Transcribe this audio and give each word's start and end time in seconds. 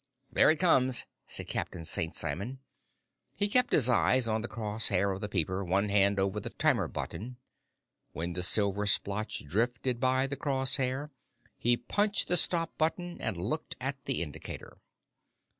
"There 0.31 0.49
it 0.49 0.55
comes," 0.59 1.05
said 1.27 1.47
Captain 1.47 1.85
St. 1.85 2.15
Simon. 2.15 2.57
He 3.35 3.47
kept 3.47 3.71
his 3.71 3.87
eyes 3.87 4.27
on 4.27 4.41
the 4.41 4.47
crosshair 4.47 5.11
of 5.13 5.21
the 5.21 5.29
peeper, 5.29 5.63
one 5.63 5.89
hand 5.89 6.17
over 6.17 6.39
the 6.39 6.49
timer 6.49 6.87
button. 6.87 7.37
When 8.11 8.33
the 8.33 8.41
silver 8.41 8.87
splotch 8.87 9.45
drifted 9.45 9.99
by 9.99 10.25
the 10.25 10.35
crosshair, 10.35 11.11
he 11.55 11.77
punched 11.77 12.29
the 12.29 12.35
stop 12.37 12.75
button 12.79 13.21
and 13.21 13.37
looked 13.37 13.75
at 13.79 14.03
the 14.05 14.23
indicator. 14.23 14.79